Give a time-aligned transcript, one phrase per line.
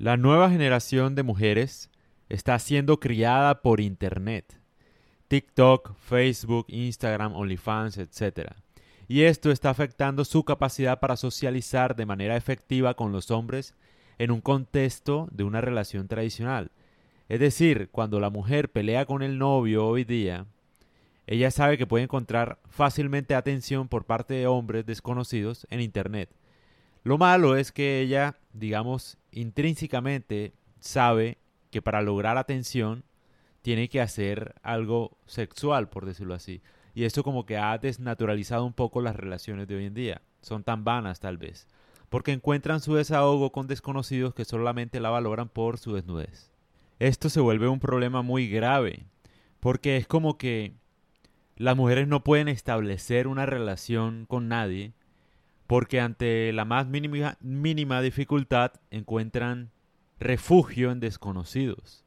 [0.00, 1.90] La nueva generación de mujeres
[2.30, 4.58] está siendo criada por Internet.
[5.28, 8.52] TikTok, Facebook, Instagram, OnlyFans, etc.
[9.08, 13.74] Y esto está afectando su capacidad para socializar de manera efectiva con los hombres
[14.16, 16.70] en un contexto de una relación tradicional.
[17.28, 20.46] Es decir, cuando la mujer pelea con el novio hoy día,
[21.26, 26.30] ella sabe que puede encontrar fácilmente atención por parte de hombres desconocidos en Internet.
[27.04, 31.38] Lo malo es que ella, digamos, intrínsecamente sabe
[31.70, 33.04] que para lograr atención
[33.62, 36.62] tiene que hacer algo sexual, por decirlo así.
[36.94, 40.22] Y esto como que ha desnaturalizado un poco las relaciones de hoy en día.
[40.42, 41.68] Son tan vanas tal vez.
[42.08, 46.50] Porque encuentran su desahogo con desconocidos que solamente la valoran por su desnudez.
[46.98, 49.06] Esto se vuelve un problema muy grave.
[49.60, 50.74] Porque es como que
[51.56, 54.94] las mujeres no pueden establecer una relación con nadie
[55.70, 59.70] porque ante la más mínima, dificultad encuentran
[60.18, 62.04] refugio en desconocidos.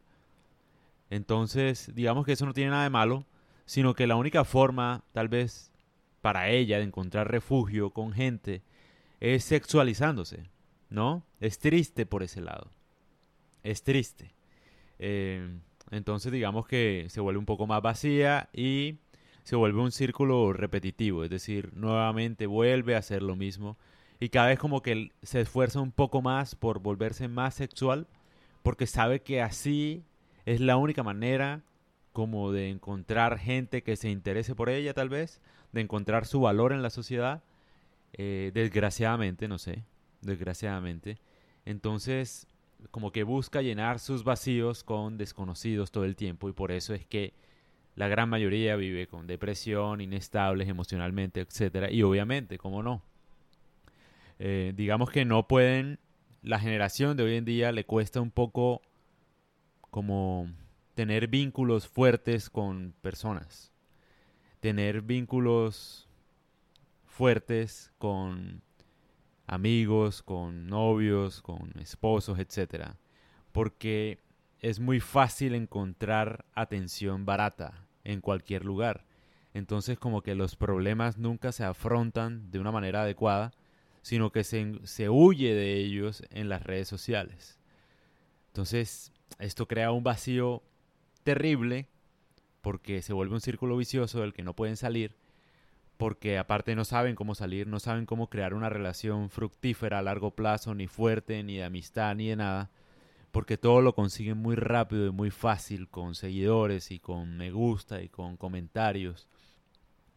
[1.09, 3.25] Entonces, digamos que eso no tiene nada de malo,
[3.63, 5.71] sino que la única forma, tal vez,
[6.19, 8.63] para ella de encontrar refugio con gente
[9.21, 10.43] es sexualizándose,
[10.89, 11.25] ¿no?
[11.39, 12.69] Es triste por ese lado.
[13.63, 14.33] Es triste.
[14.99, 15.57] Eh,
[15.89, 18.97] entonces, digamos que se vuelve un poco más vacía y
[19.43, 23.77] se vuelve un círculo repetitivo, es decir, nuevamente vuelve a hacer lo mismo
[24.19, 28.07] y cada vez como que se esfuerza un poco más por volverse más sexual
[28.61, 30.03] porque sabe que así
[30.45, 31.61] es la única manera
[32.13, 35.41] como de encontrar gente que se interese por ella tal vez,
[35.71, 37.43] de encontrar su valor en la sociedad,
[38.13, 39.83] eh, desgraciadamente, no sé,
[40.21, 41.17] desgraciadamente.
[41.65, 42.47] Entonces,
[42.91, 47.05] como que busca llenar sus vacíos con desconocidos todo el tiempo y por eso es
[47.05, 47.33] que
[47.95, 51.91] la gran mayoría vive con depresión, inestables emocionalmente, etc.
[51.91, 53.03] Y obviamente, ¿cómo no?
[54.39, 55.99] Eh, digamos que no pueden,
[56.41, 58.81] la generación de hoy en día le cuesta un poco
[59.89, 60.49] como
[60.95, 63.71] tener vínculos fuertes con personas,
[64.59, 66.09] tener vínculos
[67.05, 68.63] fuertes con
[69.45, 72.95] amigos, con novios, con esposos, etc.
[73.51, 74.22] Porque
[74.63, 79.05] es muy fácil encontrar atención barata en cualquier lugar.
[79.53, 83.51] Entonces como que los problemas nunca se afrontan de una manera adecuada,
[84.01, 87.59] sino que se, se huye de ellos en las redes sociales.
[88.47, 90.63] Entonces esto crea un vacío
[91.23, 91.87] terrible
[92.61, 95.17] porque se vuelve un círculo vicioso del que no pueden salir,
[95.97, 100.31] porque aparte no saben cómo salir, no saben cómo crear una relación fructífera a largo
[100.31, 102.71] plazo, ni fuerte, ni de amistad, ni de nada
[103.33, 108.03] porque todo lo consiguen muy rápido y muy fácil con seguidores y con me gusta
[108.03, 109.27] y con comentarios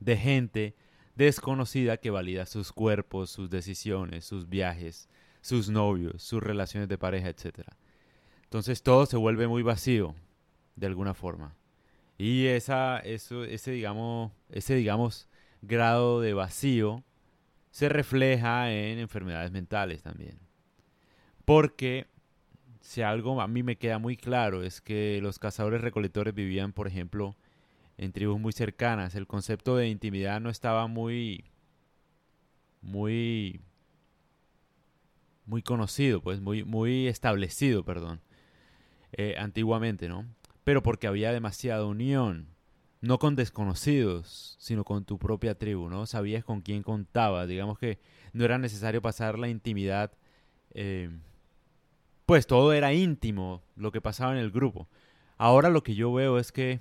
[0.01, 0.77] de gente
[1.15, 5.09] desconocida que valida sus cuerpos, sus decisiones, sus viajes,
[5.41, 7.61] sus novios, sus relaciones de pareja, etc.
[8.45, 10.15] Entonces todo se vuelve muy vacío
[10.75, 11.57] de alguna forma.
[12.19, 15.27] Y esa, eso, ese, digamos, ese digamos
[15.63, 17.03] grado de vacío
[17.71, 20.39] se refleja en enfermedades mentales también.
[21.47, 22.09] Porque
[22.87, 26.87] si algo a mí me queda muy claro es que los cazadores recolectores vivían, por
[26.87, 27.37] ejemplo,
[27.99, 29.17] en tribus muy cercanas.
[29.17, 31.45] El concepto de intimidad no estaba muy,
[32.83, 33.61] muy,
[35.47, 38.21] muy conocido, pues muy, muy establecido, perdón,
[39.13, 40.25] eh, antiguamente, ¿no?
[40.63, 42.47] Pero porque había demasiada unión,
[43.01, 46.07] no con desconocidos, sino con tu propia tribu, ¿no?
[46.07, 47.99] Sabías con quién contabas, digamos que
[48.33, 50.13] no era necesario pasar la intimidad.
[50.71, 51.11] Eh,
[52.27, 54.89] pues todo era íntimo lo que pasaba en el grupo.
[55.39, 56.81] Ahora lo que yo veo es que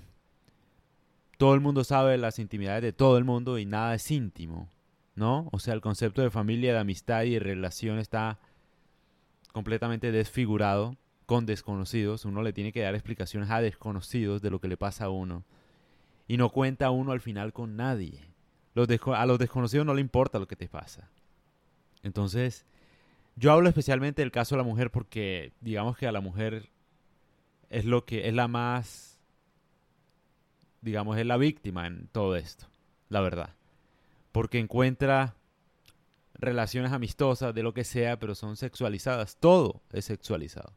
[1.38, 4.70] todo el mundo sabe las intimidades de todo el mundo y nada es íntimo,
[5.14, 5.48] ¿no?
[5.52, 8.38] O sea, el concepto de familia, de amistad y de relación está
[9.52, 10.96] completamente desfigurado
[11.26, 12.24] con desconocidos.
[12.24, 15.44] Uno le tiene que dar explicaciones a desconocidos de lo que le pasa a uno.
[16.26, 18.20] Y no cuenta uno al final con nadie.
[18.74, 21.08] a los desconocidos no le importa lo que te pasa.
[22.02, 22.66] Entonces,
[23.36, 26.70] yo hablo especialmente del caso de la mujer porque digamos que a la mujer
[27.68, 29.16] es lo que es la más
[30.86, 32.66] digamos es la víctima en todo esto,
[33.08, 33.50] la verdad.
[34.32, 35.34] Porque encuentra
[36.34, 40.74] relaciones amistosas de lo que sea, pero son sexualizadas, todo es sexualizado.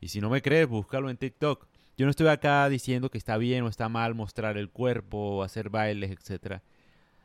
[0.00, 1.68] Y si no me crees, búscalo en TikTok.
[1.96, 5.70] Yo no estoy acá diciendo que está bien o está mal mostrar el cuerpo, hacer
[5.70, 6.60] bailes, etc.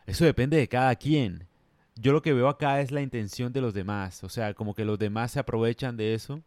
[0.06, 1.48] Eso depende de cada quien
[1.96, 4.24] yo lo que veo acá es la intención de los demás.
[4.24, 6.44] O sea, como que los demás se aprovechan de eso.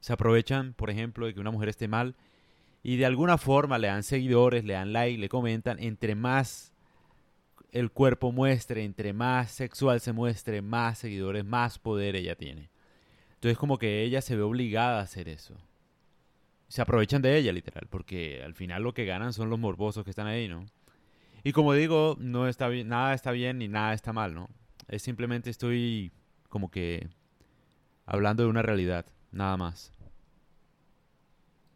[0.00, 2.16] Se aprovechan, por ejemplo, de que una mujer esté mal.
[2.82, 5.78] Y de alguna forma le dan seguidores, le dan like, le comentan.
[5.78, 6.74] Entre más
[7.72, 12.70] el cuerpo muestre, entre más sexual se muestre, más seguidores, más poder ella tiene.
[13.34, 15.56] Entonces como que ella se ve obligada a hacer eso.
[16.68, 20.10] Se aprovechan de ella, literal, porque al final lo que ganan son los morbosos que
[20.10, 20.66] están ahí, ¿no?
[21.44, 24.48] Y como digo, no está bien, nada está bien ni nada está mal, ¿no?
[24.88, 26.10] Es simplemente estoy
[26.48, 27.06] como que
[28.06, 29.92] hablando de una realidad, nada más.